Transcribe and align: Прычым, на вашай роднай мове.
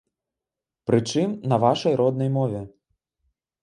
Прычым, 0.91 1.37
на 1.53 1.61
вашай 1.67 1.93
роднай 2.03 2.29
мове. 2.41 2.61